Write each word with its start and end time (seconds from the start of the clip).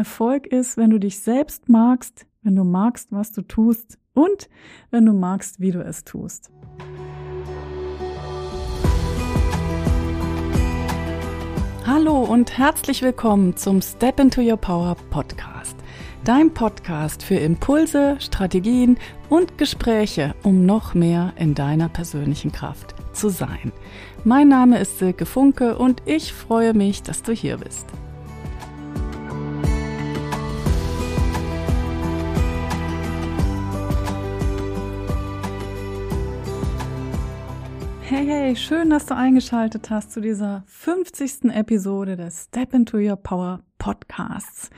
Erfolg 0.00 0.46
ist, 0.46 0.78
wenn 0.78 0.88
du 0.88 0.98
dich 0.98 1.20
selbst 1.20 1.68
magst, 1.68 2.24
wenn 2.40 2.56
du 2.56 2.64
magst, 2.64 3.12
was 3.12 3.32
du 3.32 3.42
tust 3.42 3.98
und 4.14 4.48
wenn 4.90 5.04
du 5.04 5.12
magst, 5.12 5.60
wie 5.60 5.72
du 5.72 5.84
es 5.84 6.04
tust. 6.04 6.50
Hallo 11.84 12.20
und 12.20 12.56
herzlich 12.56 13.02
willkommen 13.02 13.58
zum 13.58 13.82
Step 13.82 14.18
into 14.18 14.40
Your 14.40 14.56
Power 14.56 14.96
Podcast. 15.10 15.76
Dein 16.24 16.54
Podcast 16.54 17.22
für 17.22 17.36
Impulse, 17.36 18.16
Strategien 18.20 18.96
und 19.28 19.58
Gespräche, 19.58 20.34
um 20.42 20.64
noch 20.64 20.94
mehr 20.94 21.34
in 21.36 21.54
deiner 21.54 21.90
persönlichen 21.90 22.52
Kraft 22.52 22.94
zu 23.12 23.28
sein. 23.28 23.70
Mein 24.24 24.48
Name 24.48 24.78
ist 24.78 24.98
Silke 24.98 25.26
Funke 25.26 25.76
und 25.76 26.00
ich 26.06 26.32
freue 26.32 26.72
mich, 26.72 27.02
dass 27.02 27.22
du 27.22 27.32
hier 27.32 27.58
bist. 27.58 27.86
Hey, 38.10 38.26
hey, 38.26 38.56
schön, 38.56 38.90
dass 38.90 39.06
du 39.06 39.14
eingeschaltet 39.14 39.88
hast 39.88 40.10
zu 40.10 40.20
dieser 40.20 40.64
50. 40.66 41.44
Episode 41.54 42.16
des 42.16 42.46
Step 42.46 42.74
into 42.74 42.98
Your 42.98 43.14
Power 43.14 43.60
Podcasts. 43.78 44.70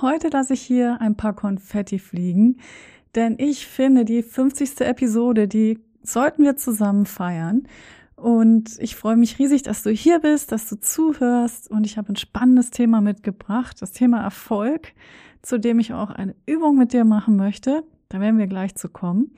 Heute 0.00 0.26
lasse 0.26 0.54
ich 0.54 0.62
hier 0.62 1.00
ein 1.00 1.16
paar 1.16 1.36
Konfetti 1.36 2.00
fliegen, 2.00 2.56
denn 3.14 3.36
ich 3.38 3.68
finde, 3.68 4.04
die 4.04 4.24
50. 4.24 4.80
Episode, 4.80 5.46
die 5.46 5.78
sollten 6.02 6.42
wir 6.42 6.56
zusammen 6.56 7.06
feiern. 7.06 7.68
Und 8.16 8.76
ich 8.80 8.96
freue 8.96 9.16
mich 9.16 9.38
riesig, 9.38 9.62
dass 9.62 9.84
du 9.84 9.90
hier 9.90 10.18
bist, 10.18 10.50
dass 10.50 10.68
du 10.68 10.80
zuhörst. 10.80 11.70
Und 11.70 11.86
ich 11.86 11.96
habe 11.96 12.12
ein 12.12 12.16
spannendes 12.16 12.70
Thema 12.70 13.00
mitgebracht, 13.00 13.80
das 13.80 13.92
Thema 13.92 14.20
Erfolg, 14.20 14.94
zu 15.42 15.60
dem 15.60 15.78
ich 15.78 15.92
auch 15.92 16.10
eine 16.10 16.34
Übung 16.44 16.76
mit 16.76 16.92
dir 16.92 17.04
machen 17.04 17.36
möchte. 17.36 17.84
Da 18.08 18.20
werden 18.20 18.38
wir 18.38 18.46
gleich 18.46 18.74
zu 18.74 18.88
kommen. 18.88 19.30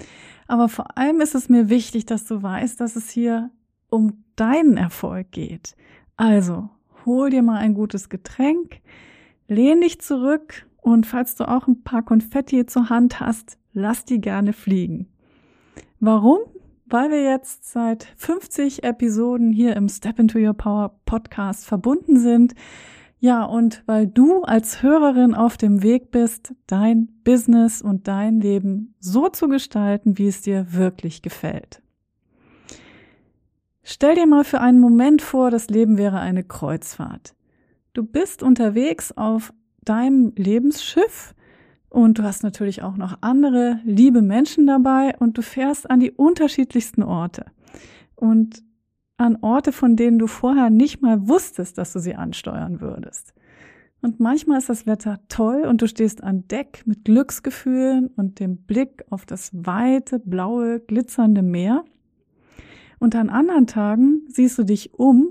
Aber 0.47 0.69
vor 0.69 0.97
allem 0.97 1.21
ist 1.21 1.35
es 1.35 1.49
mir 1.49 1.69
wichtig, 1.69 2.07
dass 2.07 2.25
du 2.27 2.43
weißt, 2.43 2.81
dass 2.81 2.97
es 2.97 3.11
hier 3.11 3.51
um 3.89 4.25
deinen 4.37 4.77
Erfolg 4.77 5.33
geht. 5.33 5.77
Also, 6.17 6.71
hol 7.05 7.31
dir 7.31 7.43
mal 7.43 7.59
ein 7.59 7.75
gutes 7.75 8.09
Getränk, 8.09 8.81
lehn 9.49 9.81
dich 9.81 10.01
zurück 10.01 10.67
und 10.81 11.07
falls 11.07 11.35
du 11.35 11.49
auch 11.49 11.67
ein 11.67 11.83
paar 11.83 12.03
Konfetti 12.03 12.67
zur 12.67 12.89
Hand 12.89 13.21
hast, 13.21 13.59
lass 13.73 14.05
die 14.05 14.21
gerne 14.21 14.53
fliegen. 14.53 15.09
Warum? 15.99 16.39
Weil 16.87 17.11
wir 17.11 17.23
jetzt 17.23 17.71
seit 17.71 18.05
50 18.17 18.83
Episoden 18.85 19.53
hier 19.53 19.77
im 19.77 19.89
Step 19.89 20.19
into 20.19 20.39
Your 20.39 20.55
Power 20.55 20.99
Podcast 21.05 21.67
verbunden 21.67 22.19
sind 22.19 22.55
ja, 23.21 23.45
und 23.45 23.83
weil 23.85 24.07
du 24.07 24.43
als 24.43 24.83
Hörerin 24.83 25.35
auf 25.35 25.59
dem 25.59 25.83
Weg 25.83 26.11
bist, 26.11 26.55
dein 26.67 27.09
Business 27.23 27.83
und 27.83 28.09
dein 28.09 28.41
Leben 28.41 28.95
so 28.99 29.29
zu 29.29 29.49
gestalten, 29.49 30.17
wie 30.17 30.27
es 30.27 30.41
dir 30.41 30.73
wirklich 30.73 31.21
gefällt. 31.21 31.83
Stell 33.83 34.15
dir 34.15 34.27
mal 34.27 34.45
für 34.45 34.63
einen 34.63 34.81
Moment 34.81 35.21
vor, 35.21 35.51
das 35.51 35.69
Leben 35.69 35.99
wäre 35.99 36.19
eine 36.19 36.45
Kreuzfahrt. 36.45 37.35
Du 37.93 38.05
bist 38.05 38.43
unterwegs 38.43 39.13
auf 39.13 39.53
deinem 39.85 40.33
Lebensschiff 40.37 41.35
und 41.91 42.19
du 42.19 42.23
hast 42.23 42.43
natürlich 42.43 42.83
auch 42.83 42.97
noch 42.97 43.19
andere 43.21 43.81
liebe 43.85 44.23
Menschen 44.23 44.67
dabei 44.67 45.15
und 45.19 45.37
du 45.37 45.43
fährst 45.43 45.91
an 45.91 46.01
die 46.01 46.13
unterschiedlichsten 46.13 47.03
Orte. 47.03 47.45
Und 48.15 48.63
an 49.21 49.37
Orte, 49.43 49.71
von 49.71 49.97
denen 49.97 50.19
du 50.19 50.27
vorher 50.27 50.71
nicht 50.71 51.03
mal 51.03 51.29
wusstest, 51.29 51.77
dass 51.77 51.93
du 51.93 51.99
sie 51.99 52.15
ansteuern 52.15 52.81
würdest. 52.81 53.35
Und 54.01 54.19
manchmal 54.19 54.59
ist 54.59 54.71
das 54.71 54.87
Wetter 54.87 55.21
toll 55.29 55.67
und 55.69 55.83
du 55.83 55.87
stehst 55.87 56.25
an 56.25 56.49
Deck 56.49 56.83
mit 56.87 57.05
Glücksgefühlen 57.05 58.09
und 58.17 58.41
dem 58.41 58.57
Blick 58.57 59.05
auf 59.11 59.27
das 59.27 59.51
weite, 59.53 60.19
blaue, 60.21 60.81
glitzernde 60.81 61.43
Meer. 61.43 61.85
Und 62.99 63.15
an 63.15 63.29
anderen 63.29 63.67
Tagen 63.67 64.23
siehst 64.29 64.57
du 64.57 64.65
dich 64.65 64.95
um 64.95 65.29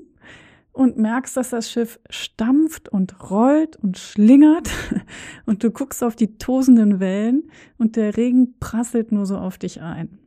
und 0.71 0.99
merkst, 0.99 1.35
dass 1.35 1.49
das 1.49 1.71
Schiff 1.71 1.99
stampft 2.11 2.89
und 2.89 3.31
rollt 3.31 3.75
und 3.77 3.97
schlingert 3.97 4.69
und 5.47 5.63
du 5.63 5.71
guckst 5.71 6.03
auf 6.03 6.15
die 6.15 6.37
tosenden 6.37 6.99
Wellen 6.99 7.49
und 7.79 7.95
der 7.95 8.17
Regen 8.17 8.59
prasselt 8.59 9.11
nur 9.11 9.25
so 9.25 9.39
auf 9.39 9.57
dich 9.57 9.81
ein. 9.81 10.19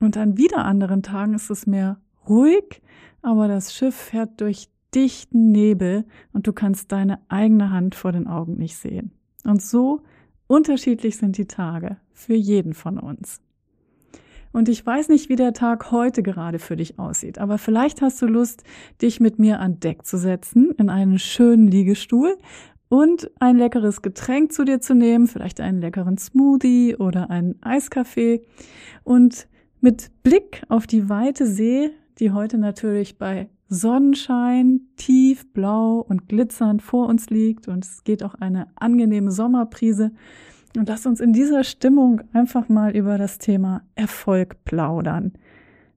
Und 0.00 0.16
an 0.16 0.38
wieder 0.38 0.64
anderen 0.64 1.02
Tagen 1.02 1.34
ist 1.34 1.50
es 1.50 1.66
mehr 1.66 2.00
ruhig, 2.28 2.82
aber 3.22 3.48
das 3.48 3.74
Schiff 3.74 3.94
fährt 3.94 4.40
durch 4.40 4.68
dichten 4.94 5.50
Nebel 5.50 6.04
und 6.32 6.46
du 6.46 6.52
kannst 6.52 6.92
deine 6.92 7.18
eigene 7.28 7.70
Hand 7.70 7.94
vor 7.94 8.12
den 8.12 8.26
Augen 8.26 8.56
nicht 8.56 8.76
sehen. 8.76 9.12
Und 9.44 9.62
so 9.62 10.02
unterschiedlich 10.46 11.16
sind 11.16 11.36
die 11.36 11.46
Tage 11.46 11.96
für 12.12 12.34
jeden 12.34 12.74
von 12.74 12.98
uns. 12.98 13.40
Und 14.52 14.68
ich 14.68 14.86
weiß 14.86 15.08
nicht, 15.08 15.28
wie 15.28 15.36
der 15.36 15.52
Tag 15.52 15.90
heute 15.90 16.22
gerade 16.22 16.60
für 16.60 16.76
dich 16.76 16.98
aussieht, 17.00 17.38
aber 17.38 17.58
vielleicht 17.58 18.02
hast 18.02 18.22
du 18.22 18.26
Lust, 18.26 18.62
dich 19.02 19.18
mit 19.18 19.40
mir 19.40 19.58
an 19.58 19.80
Deck 19.80 20.06
zu 20.06 20.16
setzen, 20.16 20.70
in 20.78 20.90
einen 20.90 21.18
schönen 21.18 21.66
Liegestuhl 21.66 22.36
und 22.88 23.32
ein 23.40 23.56
leckeres 23.56 24.00
Getränk 24.00 24.52
zu 24.52 24.64
dir 24.64 24.80
zu 24.80 24.94
nehmen, 24.94 25.26
vielleicht 25.26 25.60
einen 25.60 25.80
leckeren 25.80 26.18
Smoothie 26.18 26.94
oder 26.94 27.30
einen 27.30 27.60
Eiskaffee 27.62 28.46
und 29.02 29.48
mit 29.80 30.12
Blick 30.22 30.62
auf 30.68 30.86
die 30.86 31.08
weite 31.08 31.46
See 31.46 31.90
die 32.18 32.30
heute 32.30 32.58
natürlich 32.58 33.18
bei 33.18 33.48
Sonnenschein 33.68 34.82
tiefblau 34.96 35.98
und 36.00 36.28
glitzernd 36.28 36.82
vor 36.82 37.08
uns 37.08 37.30
liegt 37.30 37.68
und 37.68 37.84
es 37.84 38.04
geht 38.04 38.22
auch 38.22 38.34
eine 38.34 38.68
angenehme 38.76 39.30
Sommerprise. 39.30 40.12
Und 40.76 40.88
lass 40.88 41.06
uns 41.06 41.20
in 41.20 41.32
dieser 41.32 41.64
Stimmung 41.64 42.22
einfach 42.32 42.68
mal 42.68 42.96
über 42.96 43.16
das 43.16 43.38
Thema 43.38 43.82
Erfolg 43.94 44.64
plaudern. 44.64 45.32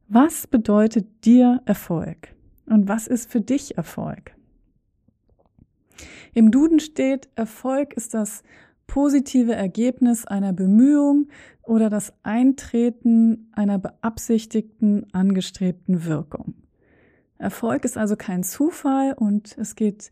Was 0.07 0.47
bedeutet 0.47 1.25
dir 1.25 1.61
Erfolg? 1.66 2.29
Und 2.67 2.88
was 2.88 3.07
ist 3.07 3.29
für 3.31 3.41
dich 3.41 3.77
Erfolg? 3.77 4.35
Im 6.33 6.51
Duden 6.51 6.79
steht, 6.79 7.29
Erfolg 7.35 7.94
ist 7.94 8.13
das 8.13 8.44
positive 8.87 9.53
Ergebnis 9.53 10.25
einer 10.25 10.53
Bemühung 10.53 11.27
oder 11.61 11.89
das 11.89 12.13
Eintreten 12.23 13.49
einer 13.51 13.77
beabsichtigten, 13.77 15.05
angestrebten 15.13 16.05
Wirkung. 16.05 16.55
Erfolg 17.37 17.85
ist 17.85 17.97
also 17.97 18.15
kein 18.15 18.43
Zufall 18.43 19.13
und 19.13 19.55
es 19.57 19.75
geht 19.75 20.11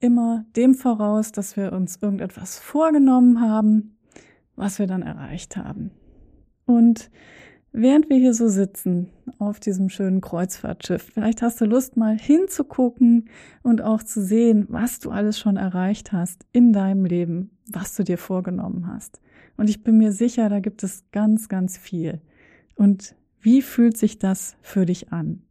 immer 0.00 0.44
dem 0.56 0.74
voraus, 0.74 1.32
dass 1.32 1.56
wir 1.56 1.72
uns 1.72 1.96
irgendetwas 2.02 2.58
vorgenommen 2.58 3.40
haben, 3.40 3.96
was 4.56 4.78
wir 4.78 4.86
dann 4.86 5.02
erreicht 5.02 5.56
haben. 5.56 5.90
Und 6.66 7.10
während 7.80 8.10
wir 8.10 8.16
hier 8.16 8.34
so 8.34 8.48
sitzen 8.48 9.08
auf 9.38 9.60
diesem 9.60 9.88
schönen 9.88 10.20
Kreuzfahrtschiff, 10.20 11.10
vielleicht 11.14 11.42
hast 11.42 11.60
du 11.60 11.64
Lust 11.64 11.96
mal 11.96 12.18
hinzugucken 12.18 13.28
und 13.62 13.82
auch 13.82 14.02
zu 14.02 14.22
sehen, 14.22 14.66
was 14.68 14.98
du 14.98 15.10
alles 15.10 15.38
schon 15.38 15.56
erreicht 15.56 16.12
hast 16.12 16.44
in 16.52 16.72
deinem 16.72 17.04
Leben, 17.04 17.50
was 17.70 17.94
du 17.94 18.04
dir 18.04 18.18
vorgenommen 18.18 18.86
hast. 18.86 19.20
Und 19.56 19.70
ich 19.70 19.82
bin 19.82 19.98
mir 19.98 20.12
sicher, 20.12 20.48
da 20.48 20.60
gibt 20.60 20.82
es 20.82 21.04
ganz, 21.12 21.48
ganz 21.48 21.78
viel. 21.78 22.20
Und 22.74 23.14
wie 23.40 23.62
fühlt 23.62 23.96
sich 23.96 24.18
das 24.18 24.56
für 24.62 24.84
dich 24.84 25.12
an? 25.12 25.42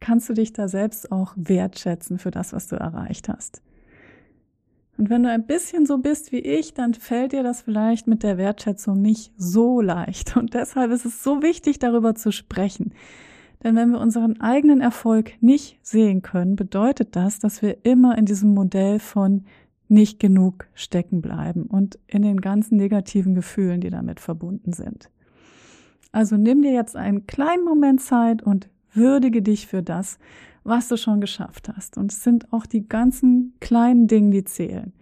Kannst 0.00 0.28
du 0.28 0.32
dich 0.32 0.52
da 0.52 0.68
selbst 0.68 1.12
auch 1.12 1.34
wertschätzen 1.36 2.18
für 2.18 2.30
das, 2.30 2.52
was 2.52 2.68
du 2.68 2.76
erreicht 2.76 3.28
hast? 3.28 3.62
Und 5.00 5.08
wenn 5.08 5.22
du 5.22 5.30
ein 5.30 5.46
bisschen 5.46 5.86
so 5.86 5.96
bist 5.96 6.30
wie 6.30 6.40
ich, 6.40 6.74
dann 6.74 6.92
fällt 6.92 7.32
dir 7.32 7.42
das 7.42 7.62
vielleicht 7.62 8.06
mit 8.06 8.22
der 8.22 8.36
Wertschätzung 8.36 9.00
nicht 9.00 9.32
so 9.34 9.80
leicht. 9.80 10.36
Und 10.36 10.52
deshalb 10.52 10.90
ist 10.90 11.06
es 11.06 11.24
so 11.24 11.42
wichtig, 11.42 11.78
darüber 11.78 12.14
zu 12.14 12.32
sprechen. 12.32 12.92
Denn 13.64 13.76
wenn 13.76 13.92
wir 13.92 13.98
unseren 13.98 14.42
eigenen 14.42 14.82
Erfolg 14.82 15.32
nicht 15.40 15.78
sehen 15.80 16.20
können, 16.20 16.54
bedeutet 16.54 17.16
das, 17.16 17.38
dass 17.38 17.62
wir 17.62 17.78
immer 17.82 18.18
in 18.18 18.26
diesem 18.26 18.52
Modell 18.52 18.98
von 18.98 19.46
nicht 19.88 20.20
genug 20.20 20.66
stecken 20.74 21.22
bleiben 21.22 21.62
und 21.62 21.98
in 22.06 22.20
den 22.20 22.42
ganzen 22.42 22.76
negativen 22.76 23.34
Gefühlen, 23.34 23.80
die 23.80 23.88
damit 23.88 24.20
verbunden 24.20 24.74
sind. 24.74 25.08
Also 26.12 26.36
nimm 26.36 26.60
dir 26.60 26.72
jetzt 26.72 26.94
einen 26.94 27.26
kleinen 27.26 27.64
Moment 27.64 28.02
Zeit 28.02 28.42
und 28.42 28.68
würdige 28.92 29.40
dich 29.40 29.66
für 29.66 29.82
das, 29.82 30.18
was 30.64 30.88
du 30.88 30.96
schon 30.96 31.20
geschafft 31.20 31.68
hast. 31.74 31.96
Und 31.96 32.12
es 32.12 32.22
sind 32.22 32.52
auch 32.52 32.66
die 32.66 32.88
ganzen 32.88 33.54
kleinen 33.60 34.06
Dinge, 34.06 34.30
die 34.30 34.44
zählen. 34.44 34.92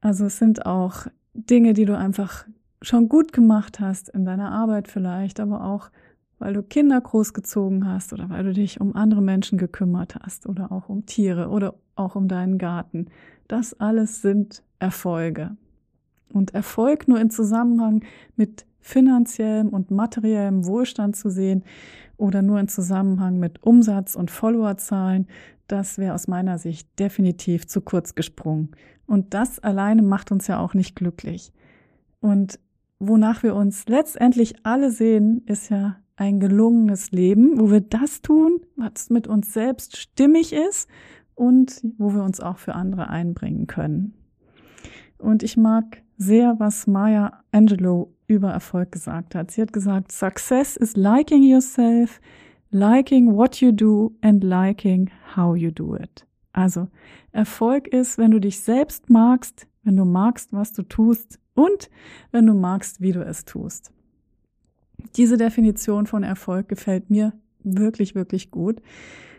Also 0.00 0.26
es 0.26 0.38
sind 0.38 0.66
auch 0.66 1.06
Dinge, 1.34 1.74
die 1.74 1.84
du 1.84 1.96
einfach 1.96 2.46
schon 2.82 3.08
gut 3.08 3.32
gemacht 3.32 3.80
hast 3.80 4.08
in 4.08 4.24
deiner 4.24 4.52
Arbeit 4.52 4.88
vielleicht, 4.88 5.40
aber 5.40 5.64
auch 5.64 5.90
weil 6.38 6.54
du 6.54 6.62
Kinder 6.62 6.98
großgezogen 6.98 7.86
hast 7.86 8.14
oder 8.14 8.30
weil 8.30 8.44
du 8.44 8.54
dich 8.54 8.80
um 8.80 8.96
andere 8.96 9.20
Menschen 9.20 9.58
gekümmert 9.58 10.16
hast 10.22 10.46
oder 10.46 10.72
auch 10.72 10.88
um 10.88 11.04
Tiere 11.04 11.50
oder 11.50 11.74
auch 11.96 12.14
um 12.14 12.28
deinen 12.28 12.56
Garten 12.56 13.08
das 13.50 13.74
alles 13.80 14.22
sind 14.22 14.62
Erfolge. 14.78 15.56
Und 16.32 16.54
Erfolg 16.54 17.08
nur 17.08 17.20
in 17.20 17.30
Zusammenhang 17.30 18.04
mit 18.36 18.66
finanziellem 18.80 19.68
und 19.68 19.90
materiellem 19.90 20.66
Wohlstand 20.66 21.16
zu 21.16 21.30
sehen 21.30 21.64
oder 22.16 22.42
nur 22.42 22.58
in 22.58 22.68
Zusammenhang 22.68 23.38
mit 23.38 23.62
Umsatz 23.62 24.14
und 24.14 24.30
Followerzahlen, 24.30 25.26
das 25.68 25.98
wäre 25.98 26.14
aus 26.14 26.26
meiner 26.26 26.58
Sicht 26.58 26.88
definitiv 26.98 27.66
zu 27.66 27.80
kurz 27.80 28.14
gesprungen. 28.14 28.70
Und 29.06 29.34
das 29.34 29.58
alleine 29.60 30.02
macht 30.02 30.32
uns 30.32 30.46
ja 30.46 30.58
auch 30.58 30.74
nicht 30.74 30.96
glücklich. 30.96 31.52
Und 32.20 32.58
wonach 32.98 33.42
wir 33.42 33.54
uns 33.54 33.86
letztendlich 33.88 34.54
alle 34.64 34.90
sehen, 34.90 35.42
ist 35.46 35.70
ja 35.70 35.96
ein 36.16 36.38
gelungenes 36.38 37.12
Leben, 37.12 37.58
wo 37.58 37.70
wir 37.70 37.80
das 37.80 38.20
tun, 38.20 38.60
was 38.76 39.08
mit 39.08 39.26
uns 39.26 39.54
selbst 39.54 39.96
stimmig 39.96 40.52
ist 40.52 40.88
und 41.34 41.80
wo 41.96 42.12
wir 42.12 42.22
uns 42.22 42.40
auch 42.40 42.58
für 42.58 42.74
andere 42.74 43.08
einbringen 43.08 43.66
können. 43.66 44.14
Und 45.18 45.42
ich 45.42 45.56
mag 45.56 46.02
sehr, 46.20 46.54
was 46.58 46.86
Maya 46.86 47.42
Angelou 47.50 48.12
über 48.26 48.50
Erfolg 48.50 48.92
gesagt 48.92 49.34
hat. 49.34 49.50
Sie 49.50 49.62
hat 49.62 49.72
gesagt, 49.72 50.12
Success 50.12 50.76
is 50.76 50.94
liking 50.94 51.42
yourself, 51.42 52.20
liking 52.70 53.34
what 53.34 53.60
you 53.62 53.72
do 53.72 54.12
and 54.20 54.44
liking 54.44 55.10
how 55.34 55.56
you 55.56 55.70
do 55.70 55.96
it. 55.96 56.26
Also 56.52 56.88
Erfolg 57.32 57.88
ist, 57.88 58.18
wenn 58.18 58.32
du 58.32 58.38
dich 58.38 58.60
selbst 58.60 59.08
magst, 59.08 59.66
wenn 59.82 59.96
du 59.96 60.04
magst, 60.04 60.52
was 60.52 60.74
du 60.74 60.82
tust 60.82 61.40
und 61.54 61.90
wenn 62.32 62.46
du 62.46 62.52
magst, 62.52 63.00
wie 63.00 63.12
du 63.12 63.24
es 63.24 63.46
tust. 63.46 63.90
Diese 65.16 65.38
Definition 65.38 66.06
von 66.06 66.22
Erfolg 66.22 66.68
gefällt 66.68 67.08
mir 67.08 67.32
wirklich, 67.64 68.14
wirklich 68.14 68.50
gut. 68.50 68.82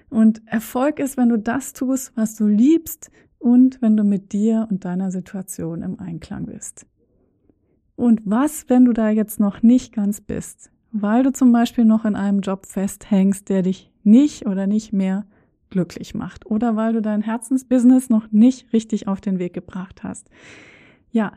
Und 0.10 0.42
Erfolg 0.48 0.98
ist, 0.98 1.16
wenn 1.16 1.30
du 1.30 1.38
das 1.38 1.74
tust, 1.74 2.12
was 2.16 2.36
du 2.36 2.48
liebst 2.48 3.12
und 3.42 3.82
wenn 3.82 3.98
du 3.98 4.04
mit 4.04 4.34
dir 4.34 4.68
und 4.70 4.86
deiner 4.86 5.12
Situation 5.12 5.82
im 5.82 6.00
Einklang 6.00 6.46
bist. 6.46 6.86
Und 7.96 8.22
was, 8.26 8.70
wenn 8.70 8.86
du 8.86 8.94
da 8.94 9.10
jetzt 9.10 9.40
noch 9.40 9.64
nicht 9.64 9.94
ganz 9.94 10.22
bist, 10.22 10.72
weil 10.92 11.24
du 11.24 11.32
zum 11.32 11.52
Beispiel 11.52 11.86
noch 11.86 12.06
in 12.06 12.16
einem 12.16 12.42
Job 12.42 12.66
festhängst, 12.66 13.50
der 13.50 13.64
dich 13.64 13.92
nicht 14.04 14.46
oder 14.46 14.68
nicht 14.68 14.94
mehr 14.94 15.26
glücklich 15.70 16.14
macht 16.14 16.46
oder 16.46 16.76
weil 16.76 16.94
du 16.94 17.02
dein 17.02 17.22
Herzensbusiness 17.22 18.10
noch 18.10 18.32
nicht 18.32 18.74
richtig 18.74 19.08
auf 19.08 19.22
den 19.22 19.40
Weg 19.40 19.54
gebracht 19.54 20.04
hast. 20.04 20.30
Ja, 21.12 21.34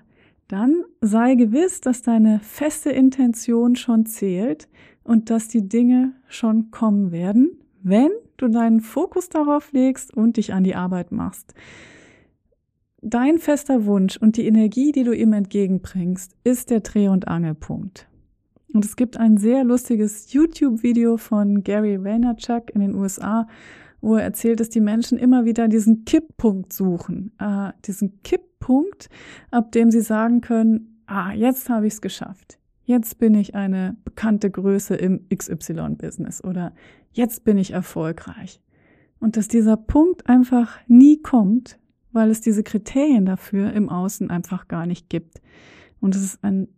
dann 0.49 0.85
sei 1.01 1.37
gewiss, 1.37 1.81
dass 1.81 2.03
deine 2.03 2.41
feste 2.41 2.91
Intention 2.91 3.77
schon 3.77 4.05
zählt 4.05 4.69
und 5.05 5.31
dass 5.31 5.49
die 5.49 5.69
Dinge 5.69 6.13
schon 6.29 6.71
kommen 6.71 7.13
werden, 7.13 7.59
wenn 7.83 8.11
du 8.37 8.49
deinen 8.49 8.81
Fokus 8.81 9.29
darauf 9.29 9.73
legst 9.73 10.15
und 10.15 10.37
dich 10.37 10.53
an 10.53 10.65
die 10.65 10.75
Arbeit 10.75 11.13
machst. 11.13 11.55
Dein 13.07 13.39
fester 13.39 13.85
Wunsch 13.85 14.17
und 14.17 14.39
die 14.39 14.47
Energie, 14.47 14.91
die 14.91 15.05
du 15.05 15.13
ihm 15.13 15.35
entgegenbringst, 15.35 16.39
ist 16.43 16.71
der 16.71 16.81
Dreh- 16.81 17.09
und 17.09 17.29
Angelpunkt. 17.29 18.09
Und 18.73 18.83
es 18.83 18.97
gibt 18.97 19.19
ein 19.19 19.37
sehr 19.37 19.63
lustiges 19.63 20.33
YouTube-Video 20.33 21.19
von 21.19 21.63
Gary 21.63 22.03
Vaynerchuk 22.03 22.71
in 22.71 22.81
den 22.81 22.95
USA, 22.95 23.47
wo 24.01 24.17
er 24.17 24.23
erzählt, 24.23 24.59
dass 24.59 24.71
die 24.71 24.81
Menschen 24.81 25.19
immer 25.19 25.45
wieder 25.45 25.69
diesen 25.69 26.07
Kipppunkt 26.07 26.73
suchen. 26.73 27.33
Äh, 27.39 27.73
diesen 27.85 28.23
Kipppunkt, 28.23 29.11
ab 29.51 29.71
dem 29.73 29.91
sie 29.91 30.01
sagen 30.01 30.41
können, 30.41 31.03
ah, 31.05 31.35
jetzt 31.35 31.69
habe 31.69 31.87
ich 31.87 31.93
es 31.93 32.01
geschafft. 32.01 32.59
Jetzt 32.85 33.19
bin 33.19 33.35
ich 33.35 33.55
eine 33.55 33.99
bekannte 34.07 34.51
Größe 34.51 34.95
im 34.95 35.29
XY-Business 35.29 36.43
oder 36.43 36.73
jetzt 37.13 37.45
bin 37.45 37.59
ich 37.59 37.73
erfolgreich. 37.73 38.63
Und 39.21 39.37
dass 39.37 39.47
dieser 39.47 39.77
Punkt 39.77 40.27
einfach 40.27 40.79
nie 40.87 41.21
kommt, 41.21 41.79
weil 42.15 42.31
es 42.31 42.41
diese 42.41 42.63
Kriterien 42.63 43.27
dafür 43.27 43.73
im 43.73 43.89
Außen 43.89 44.31
einfach 44.31 44.69
gar 44.69 44.87
nicht 44.87 45.11
gibt. 45.11 45.43
Und 46.01 46.15
es 46.15 46.23
ist 46.23 46.45
ein 46.45 46.69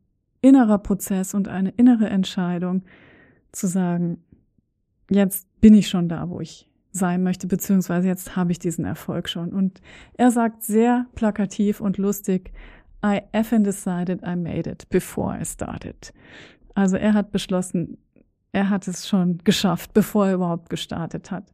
innerer 0.40 0.78
Prozess 0.78 1.34
und 1.34 1.48
eine 1.48 1.70
innere 1.70 2.08
Entscheidung 2.08 2.82
zu 3.52 3.66
sagen, 3.66 4.22
jetzt 5.10 5.46
bin 5.60 5.74
ich 5.74 5.88
schon 5.88 6.08
da, 6.08 6.28
wo 6.28 6.40
ich 6.40 6.68
sein 6.92 7.22
möchte, 7.22 7.46
beziehungsweise 7.46 8.08
jetzt 8.08 8.36
habe 8.36 8.52
ich 8.52 8.58
diesen 8.58 8.84
Erfolg 8.84 9.28
schon. 9.28 9.52
Und 9.52 9.80
er 10.14 10.30
sagt 10.30 10.62
sehr 10.62 11.06
plakativ 11.14 11.80
und 11.80 11.98
lustig, 11.98 12.52
I 13.04 13.20
effing 13.32 13.62
decided 13.62 14.22
I 14.26 14.34
made 14.34 14.68
it 14.68 14.88
before 14.88 15.38
I 15.38 15.44
started. 15.44 16.12
Also 16.74 16.96
er 16.96 17.14
hat 17.14 17.30
beschlossen, 17.30 17.98
er 18.52 18.70
hat 18.70 18.88
es 18.88 19.06
schon 19.06 19.38
geschafft, 19.44 19.92
bevor 19.92 20.28
er 20.28 20.34
überhaupt 20.34 20.70
gestartet 20.70 21.30
hat. 21.30 21.52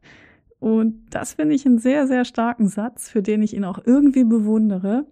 Und 0.63 1.07
das 1.09 1.33
finde 1.33 1.55
ich 1.55 1.65
einen 1.65 1.77
sehr, 1.77 2.07
sehr 2.07 2.23
starken 2.23 2.69
Satz, 2.69 3.09
für 3.09 3.21
den 3.21 3.41
ich 3.41 3.53
ihn 3.53 3.65
auch 3.65 3.79
irgendwie 3.85 4.23
bewundere. 4.23 5.05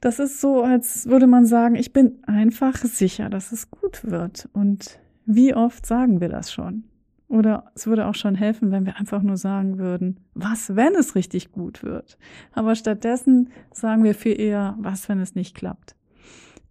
Das 0.00 0.20
ist 0.20 0.40
so, 0.40 0.62
als 0.62 1.04
würde 1.04 1.26
man 1.26 1.44
sagen, 1.44 1.74
ich 1.74 1.92
bin 1.92 2.24
einfach 2.26 2.76
sicher, 2.76 3.28
dass 3.28 3.52
es 3.52 3.70
gut 3.70 4.10
wird. 4.10 4.48
Und 4.54 4.98
wie 5.26 5.54
oft 5.54 5.84
sagen 5.84 6.22
wir 6.22 6.30
das 6.30 6.50
schon? 6.50 6.84
Oder 7.28 7.70
es 7.74 7.86
würde 7.86 8.06
auch 8.06 8.14
schon 8.14 8.36
helfen, 8.36 8.70
wenn 8.70 8.86
wir 8.86 8.96
einfach 8.96 9.20
nur 9.20 9.36
sagen 9.36 9.76
würden, 9.76 10.18
was, 10.32 10.74
wenn 10.74 10.94
es 10.94 11.14
richtig 11.14 11.52
gut 11.52 11.82
wird. 11.82 12.16
Aber 12.52 12.74
stattdessen 12.74 13.50
sagen 13.70 14.02
wir 14.02 14.14
viel 14.14 14.40
eher, 14.40 14.78
was, 14.80 15.10
wenn 15.10 15.20
es 15.20 15.34
nicht 15.34 15.54
klappt. 15.54 15.94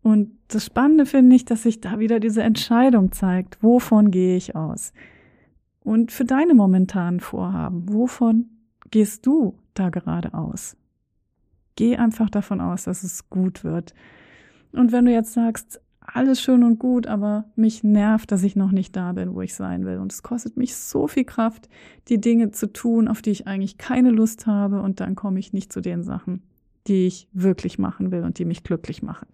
Und 0.01 0.31
das 0.47 0.65
Spannende 0.65 1.05
finde 1.05 1.35
ich, 1.35 1.45
dass 1.45 1.61
sich 1.61 1.79
da 1.79 1.99
wieder 1.99 2.19
diese 2.19 2.41
Entscheidung 2.41 3.11
zeigt, 3.11 3.61
wovon 3.61 4.09
gehe 4.09 4.35
ich 4.35 4.55
aus? 4.55 4.93
Und 5.85 6.11
für 6.11 6.25
deine 6.25 6.55
momentanen 6.55 7.19
Vorhaben, 7.19 7.93
wovon 7.93 8.47
gehst 8.89 9.27
du 9.27 9.59
da 9.75 9.89
gerade 9.89 10.33
aus? 10.33 10.75
Geh 11.75 11.95
einfach 11.95 12.31
davon 12.31 12.59
aus, 12.59 12.85
dass 12.85 13.03
es 13.03 13.29
gut 13.29 13.63
wird. 13.63 13.93
Und 14.71 14.91
wenn 14.91 15.05
du 15.05 15.11
jetzt 15.11 15.33
sagst, 15.33 15.79
alles 15.99 16.41
schön 16.41 16.63
und 16.63 16.79
gut, 16.79 17.05
aber 17.05 17.45
mich 17.55 17.83
nervt, 17.83 18.31
dass 18.31 18.41
ich 18.41 18.55
noch 18.55 18.71
nicht 18.71 18.95
da 18.95 19.13
bin, 19.13 19.35
wo 19.35 19.41
ich 19.41 19.53
sein 19.53 19.85
will. 19.85 19.99
Und 19.99 20.11
es 20.11 20.23
kostet 20.23 20.57
mich 20.57 20.75
so 20.75 21.07
viel 21.07 21.23
Kraft, 21.23 21.69
die 22.07 22.19
Dinge 22.19 22.49
zu 22.49 22.73
tun, 22.73 23.07
auf 23.07 23.21
die 23.21 23.31
ich 23.31 23.45
eigentlich 23.45 23.77
keine 23.77 24.09
Lust 24.09 24.47
habe. 24.47 24.81
Und 24.81 24.99
dann 24.99 25.13
komme 25.13 25.37
ich 25.37 25.53
nicht 25.53 25.71
zu 25.71 25.81
den 25.81 26.01
Sachen, 26.01 26.41
die 26.87 27.05
ich 27.05 27.27
wirklich 27.31 27.77
machen 27.77 28.09
will 28.09 28.23
und 28.23 28.39
die 28.39 28.45
mich 28.45 28.63
glücklich 28.63 29.03
machen. 29.03 29.27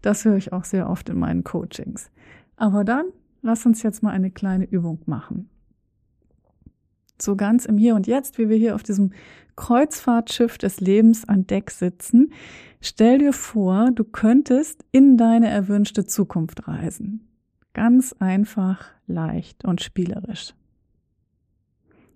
Das 0.00 0.24
höre 0.24 0.36
ich 0.36 0.54
auch 0.54 0.64
sehr 0.64 0.88
oft 0.88 1.10
in 1.10 1.18
meinen 1.18 1.44
Coachings. 1.44 2.10
Aber 2.56 2.82
dann 2.82 3.04
lass 3.42 3.66
uns 3.66 3.82
jetzt 3.82 4.02
mal 4.02 4.12
eine 4.12 4.30
kleine 4.30 4.64
Übung 4.64 5.00
machen. 5.04 5.50
So 7.20 7.36
ganz 7.36 7.64
im 7.64 7.78
Hier 7.78 7.94
und 7.94 8.06
Jetzt, 8.06 8.38
wie 8.38 8.48
wir 8.48 8.56
hier 8.56 8.74
auf 8.74 8.82
diesem 8.82 9.12
Kreuzfahrtschiff 9.56 10.56
des 10.58 10.80
Lebens 10.80 11.28
an 11.28 11.46
Deck 11.46 11.70
sitzen, 11.70 12.32
Stell 12.80 13.18
dir 13.18 13.32
vor, 13.32 13.90
du 13.90 14.04
könntest 14.04 14.84
in 14.92 15.16
deine 15.16 15.48
erwünschte 15.48 16.04
Zukunft 16.06 16.68
reisen. 16.68 17.28
Ganz 17.74 18.14
einfach, 18.18 18.84
leicht 19.06 19.64
und 19.64 19.82
spielerisch. 19.82 20.54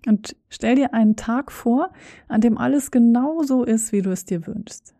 Und 0.05 0.35
stell 0.49 0.75
dir 0.75 0.93
einen 0.93 1.15
Tag 1.15 1.51
vor, 1.51 1.91
an 2.27 2.41
dem 2.41 2.57
alles 2.57 2.91
genau 2.91 3.43
so 3.43 3.63
ist, 3.63 3.91
wie 3.91 4.01
du 4.01 4.11
es 4.11 4.25
dir 4.25 4.47
wünschst. 4.47 4.93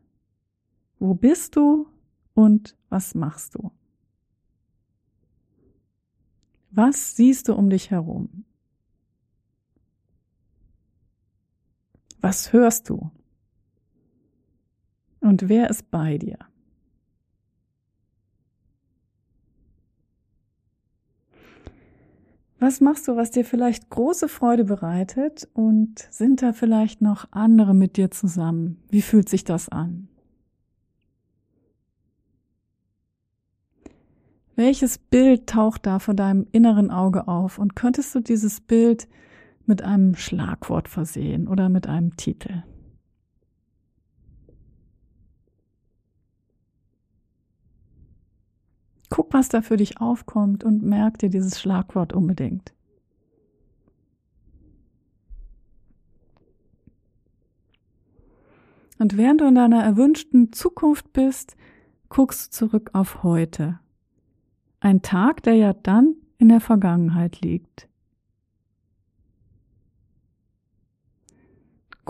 Wo 0.99 1.13
bist 1.13 1.55
du 1.55 1.87
und 2.33 2.75
was 2.89 3.15
machst 3.15 3.55
du? 3.55 3.71
Was 6.71 7.15
siehst 7.15 7.47
du 7.47 7.53
um 7.53 7.69
dich 7.69 7.91
herum? 7.91 8.45
Was 12.23 12.53
hörst 12.53 12.87
du? 12.87 13.11
Und 15.19 15.49
wer 15.49 15.69
ist 15.69 15.91
bei 15.91 16.17
dir? 16.17 16.37
Was 22.59 22.79
machst 22.79 23.09
du, 23.09 23.17
was 23.17 23.31
dir 23.31 23.43
vielleicht 23.43 23.89
große 23.89 24.29
Freude 24.29 24.63
bereitet? 24.63 25.49
Und 25.53 26.07
sind 26.11 26.41
da 26.41 26.53
vielleicht 26.53 27.01
noch 27.01 27.27
andere 27.31 27.73
mit 27.73 27.97
dir 27.97 28.09
zusammen? 28.09 28.81
Wie 28.89 29.01
fühlt 29.01 29.27
sich 29.27 29.43
das 29.43 29.67
an? 29.67 30.07
Welches 34.55 34.97
Bild 34.97 35.47
taucht 35.47 35.85
da 35.85 35.99
vor 35.99 36.13
deinem 36.13 36.47
inneren 36.53 36.89
Auge 36.89 37.27
auf? 37.27 37.59
Und 37.59 37.75
könntest 37.75 38.15
du 38.15 38.21
dieses 38.21 38.61
Bild 38.61 39.09
mit 39.65 39.81
einem 39.81 40.15
Schlagwort 40.15 40.87
versehen 40.87 41.47
oder 41.47 41.69
mit 41.69 41.87
einem 41.87 42.15
Titel? 42.17 42.63
Guck, 49.09 49.31
was 49.31 49.47
da 49.47 49.61
für 49.61 49.77
dich 49.77 50.01
aufkommt 50.01 50.63
und 50.63 50.81
merk 50.81 51.19
dir 51.19 51.29
dieses 51.29 51.61
Schlagwort 51.61 52.13
unbedingt. 52.13 52.73
Und 58.97 59.17
während 59.17 59.41
du 59.41 59.45
in 59.45 59.55
deiner 59.55 59.83
erwünschten 59.83 60.51
Zukunft 60.51 61.13
bist, 61.13 61.55
guckst 62.09 62.47
du 62.47 62.67
zurück 62.67 62.89
auf 62.93 63.21
heute. 63.21 63.79
Ein 64.79 65.01
Tag, 65.01 65.43
der 65.43 65.55
ja 65.55 65.73
dann 65.73 66.15
in 66.37 66.49
der 66.49 66.59
Vergangenheit 66.59 67.41
liegt. 67.41 67.89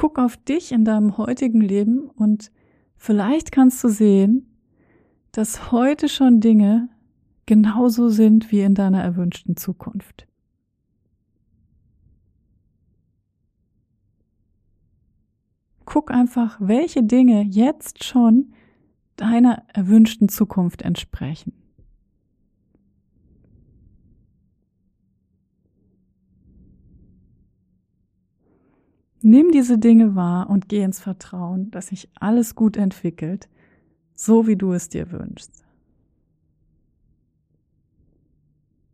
Guck 0.04 0.20
auf 0.20 0.36
dich 0.36 0.74
in 0.74 0.84
deinem 0.84 1.16
heutigen 1.16 1.62
Leben 1.62 2.10
und 2.10 2.52
vielleicht 2.98 3.54
kannst 3.54 3.82
du 3.86 3.88
sehen, 3.88 4.54
dass 5.32 5.72
heute 5.72 6.10
schon 6.10 6.42
Dinge 6.42 6.90
genauso 7.46 8.10
sind 8.10 8.52
wie 8.52 8.60
in 8.60 8.76
deiner 8.76 9.02
erwünschten 9.02 9.56
Zukunft. 9.56 10.28
Guck 15.86 16.12
einfach, 16.12 16.58
welche 16.60 17.04
Dinge 17.04 17.44
jetzt 17.44 18.04
schon 18.04 18.52
deiner 19.16 19.64
erwünschten 19.70 20.28
Zukunft 20.28 20.82
entsprechen. 20.82 21.54
Nimm 29.26 29.52
diese 29.52 29.78
Dinge 29.78 30.16
wahr 30.16 30.50
und 30.50 30.68
geh 30.68 30.84
ins 30.84 31.00
Vertrauen, 31.00 31.72
dass 31.72 31.88
sich 31.88 32.10
alles 32.20 32.56
gut 32.56 32.76
entwickelt, 32.76 33.48
so 34.16 34.48
wie 34.48 34.58
du 34.58 34.74
es 34.74 34.90
dir 34.90 35.14
wünschst. 35.14 35.64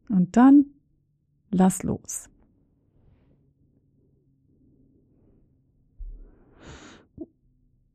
Und 0.08 0.38
dann 0.38 0.66
lass 1.50 1.82
los. 1.82 2.30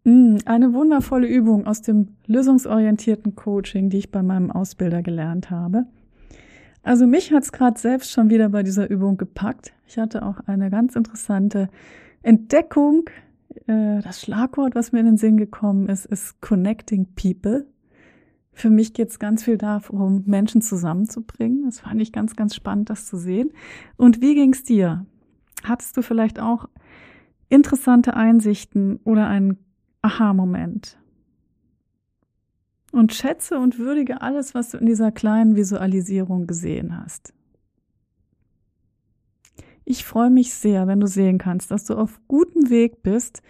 Mm, 0.02 0.38
eine 0.44 0.72
wundervolle 0.72 1.28
Übung 1.28 1.68
aus 1.68 1.82
dem 1.82 2.16
lösungsorientierten 2.26 3.36
Coaching, 3.36 3.90
die 3.90 3.98
ich 3.98 4.10
bei 4.10 4.24
meinem 4.24 4.50
Ausbilder 4.50 5.02
gelernt 5.02 5.50
habe. 5.50 5.86
Also 6.82 7.06
mich 7.06 7.32
hat's 7.32 7.52
gerade 7.52 7.78
selbst 7.78 8.10
schon 8.10 8.28
wieder 8.28 8.48
bei 8.48 8.64
dieser 8.64 8.90
Übung 8.90 9.18
gepackt. 9.18 9.72
Ich 9.86 9.98
hatte 9.98 10.24
auch 10.24 10.40
eine 10.46 10.68
ganz 10.68 10.96
interessante 10.96 11.68
Entdeckung. 12.24 13.10
Äh, 13.66 14.00
das 14.00 14.20
Schlagwort, 14.20 14.74
was 14.74 14.92
mir 14.92 15.00
in 15.00 15.06
den 15.06 15.16
Sinn 15.16 15.36
gekommen 15.36 15.88
ist, 15.88 16.06
ist 16.06 16.40
Connecting 16.40 17.14
People. 17.14 17.66
Für 18.52 18.70
mich 18.70 18.94
geht's 18.94 19.18
ganz 19.18 19.44
viel 19.44 19.58
darum, 19.58 20.22
Menschen 20.26 20.62
zusammenzubringen. 20.62 21.64
Das 21.64 21.80
fand 21.80 22.00
ich 22.00 22.12
ganz, 22.12 22.36
ganz 22.36 22.54
spannend, 22.54 22.88
das 22.88 23.06
zu 23.06 23.16
sehen. 23.16 23.52
Und 23.96 24.20
wie 24.20 24.34
ging's 24.34 24.62
dir? 24.62 25.06
Hattest 25.64 25.96
du 25.96 26.02
vielleicht 26.02 26.40
auch 26.40 26.68
interessante 27.48 28.14
Einsichten 28.14 29.00
oder 29.04 29.26
einen 29.26 29.58
Aha-Moment? 30.02 30.98
Und 32.92 33.12
schätze 33.12 33.58
und 33.58 33.78
würdige 33.78 34.22
alles, 34.22 34.54
was 34.54 34.70
du 34.70 34.78
in 34.78 34.86
dieser 34.86 35.10
kleinen 35.10 35.56
Visualisierung 35.56 36.46
gesehen 36.46 36.96
hast. 36.96 37.33
Ich 39.84 40.04
freue 40.04 40.30
mich 40.30 40.54
sehr, 40.54 40.86
wenn 40.86 41.00
du 41.00 41.06
sehen 41.06 41.38
kannst, 41.38 41.70
dass 41.70 41.84
du 41.84 41.94
auf 41.94 42.20
gutem 42.26 42.70
Weg 42.70 43.02
bist 43.02 43.42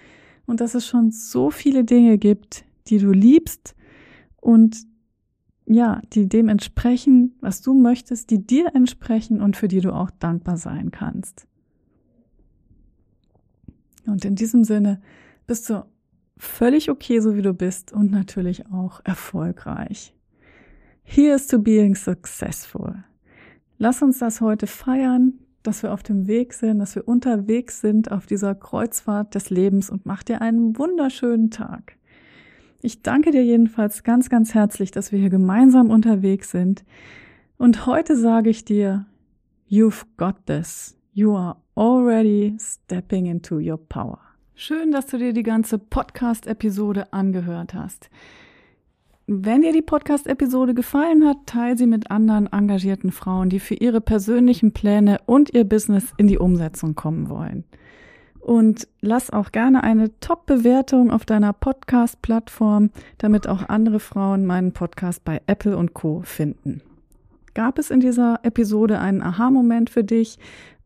und 0.46 0.60
dass 0.60 0.74
es 0.74 0.86
schon 0.86 1.10
so 1.10 1.50
viele 1.50 1.84
Dinge 1.84 2.18
gibt, 2.18 2.64
die 2.88 2.98
du 2.98 3.12
liebst 3.12 3.74
und 4.40 4.76
ja, 5.66 6.02
die 6.12 6.28
dem 6.28 6.48
entsprechen, 6.48 7.36
was 7.40 7.62
du 7.62 7.72
möchtest, 7.72 8.30
die 8.30 8.46
dir 8.46 8.74
entsprechen 8.74 9.40
und 9.40 9.56
für 9.56 9.68
die 9.68 9.80
du 9.80 9.94
auch 9.94 10.10
dankbar 10.10 10.58
sein 10.58 10.90
kannst. 10.90 11.46
Und 14.06 14.24
in 14.24 14.34
diesem 14.34 14.64
Sinne 14.64 15.00
bist 15.46 15.70
du 15.70 15.86
völlig 16.36 16.90
okay, 16.90 17.20
so 17.20 17.36
wie 17.36 17.42
du 17.42 17.54
bist 17.54 17.92
und 17.92 18.10
natürlich 18.10 18.66
auch 18.70 19.00
erfolgreich. 19.04 20.14
Here's 21.02 21.46
to 21.46 21.58
being 21.58 21.94
successful. 21.94 23.04
Lass 23.78 24.02
uns 24.02 24.18
das 24.18 24.40
heute 24.40 24.66
feiern, 24.66 25.38
dass 25.64 25.82
wir 25.82 25.92
auf 25.92 26.02
dem 26.02 26.28
Weg 26.28 26.52
sind, 26.52 26.78
dass 26.78 26.94
wir 26.94 27.08
unterwegs 27.08 27.80
sind 27.80 28.12
auf 28.12 28.26
dieser 28.26 28.54
Kreuzfahrt 28.54 29.34
des 29.34 29.50
Lebens 29.50 29.90
und 29.90 30.06
mach 30.06 30.22
dir 30.22 30.40
einen 30.40 30.78
wunderschönen 30.78 31.50
Tag. 31.50 31.96
Ich 32.82 33.02
danke 33.02 33.30
dir 33.30 33.42
jedenfalls 33.42 34.04
ganz, 34.04 34.28
ganz 34.28 34.54
herzlich, 34.54 34.90
dass 34.90 35.10
wir 35.10 35.18
hier 35.18 35.30
gemeinsam 35.30 35.90
unterwegs 35.90 36.50
sind. 36.50 36.84
Und 37.56 37.86
heute 37.86 38.14
sage 38.14 38.50
ich 38.50 38.64
dir, 38.66 39.06
you've 39.68 40.04
got 40.18 40.36
this. 40.46 40.96
You 41.14 41.34
are 41.34 41.56
already 41.74 42.54
stepping 42.60 43.26
into 43.26 43.58
your 43.58 43.78
power. 43.78 44.18
Schön, 44.54 44.92
dass 44.92 45.06
du 45.06 45.16
dir 45.16 45.32
die 45.32 45.42
ganze 45.42 45.78
Podcast-Episode 45.78 47.12
angehört 47.12 47.72
hast. 47.72 48.10
Wenn 49.26 49.62
dir 49.62 49.72
die 49.72 49.80
Podcast-Episode 49.80 50.74
gefallen 50.74 51.26
hat, 51.26 51.38
teile 51.46 51.78
sie 51.78 51.86
mit 51.86 52.10
anderen 52.10 52.46
engagierten 52.52 53.10
Frauen, 53.10 53.48
die 53.48 53.58
für 53.58 53.74
ihre 53.74 54.02
persönlichen 54.02 54.72
Pläne 54.72 55.18
und 55.24 55.54
ihr 55.54 55.64
Business 55.64 56.12
in 56.18 56.26
die 56.26 56.36
Umsetzung 56.36 56.94
kommen 56.94 57.30
wollen. 57.30 57.64
Und 58.38 58.86
lass 59.00 59.30
auch 59.30 59.50
gerne 59.50 59.82
eine 59.82 60.10
Top-Bewertung 60.20 61.10
auf 61.10 61.24
deiner 61.24 61.54
Podcast-Plattform, 61.54 62.90
damit 63.16 63.48
auch 63.48 63.66
andere 63.70 63.98
Frauen 63.98 64.44
meinen 64.44 64.72
Podcast 64.72 65.24
bei 65.24 65.40
Apple 65.46 65.78
und 65.78 65.94
Co. 65.94 66.20
finden. 66.20 66.82
Gab 67.54 67.78
es 67.78 67.90
in 67.90 68.00
dieser 68.00 68.40
Episode 68.42 68.98
einen 68.98 69.22
Aha-Moment 69.22 69.88
für 69.88 70.04
dich 70.04 70.38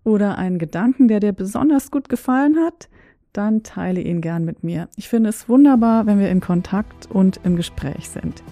oder 0.05 0.39
einen 0.39 0.61
Gedanken, 0.61 1.09
der 1.09 1.19
dir 1.19 1.33
besonders 1.33 1.91
gut 1.91 2.09
gefallen 2.09 2.57
hat? 2.65 2.89
Dann 3.33 3.63
teile 3.63 4.01
ihn 4.01 4.21
gern 4.21 4.45
mit 4.45 4.65
mir. 4.65 4.89
Ich 4.97 5.09
finde 5.09 5.31
es 5.31 5.49
wunderbar, 5.49 6.07
wenn 6.07 6.19
wir 6.19 6.31
in 6.31 6.41
Kontakt 6.41 7.07
und 7.11 7.41
im 7.45 7.57
Gespräch 7.57 8.09
sind. 8.09 8.43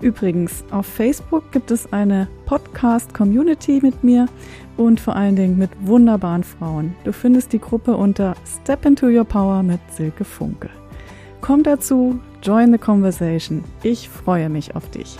Übrigens, 0.00 0.64
auf 0.70 0.86
Facebook 0.86 1.52
gibt 1.52 1.70
es 1.70 1.92
eine 1.92 2.26
Podcast-Community 2.46 3.80
mit 3.82 4.02
mir 4.02 4.26
und 4.78 4.98
vor 4.98 5.14
allen 5.14 5.36
Dingen 5.36 5.58
mit 5.58 5.70
wunderbaren 5.82 6.42
Frauen. 6.42 6.94
Du 7.04 7.12
findest 7.12 7.52
die 7.52 7.58
Gruppe 7.58 7.96
unter 7.96 8.34
Step 8.62 8.86
into 8.86 9.08
Your 9.08 9.24
Power 9.24 9.62
mit 9.62 9.80
Silke 9.90 10.24
Funke. 10.24 10.70
Komm 11.42 11.62
dazu, 11.62 12.18
join 12.42 12.72
the 12.72 12.78
conversation. 12.78 13.62
Ich 13.82 14.08
freue 14.08 14.48
mich 14.48 14.74
auf 14.74 14.90
dich. 14.90 15.18